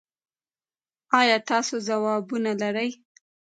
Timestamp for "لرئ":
2.61-2.89